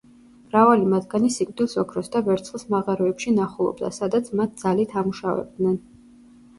მრავალი 0.45 0.87
მათგანი 0.93 1.29
სიკვდილს 1.35 1.77
ოქროს 1.83 2.09
და 2.17 2.23
ვერცხლის 2.31 2.67
მაღაროებში 2.77 3.37
ნახულობდა, 3.39 3.95
სადაც 4.01 4.35
მათ 4.43 4.61
ძალით 4.67 5.01
ამუშავებდნენ. 5.05 5.83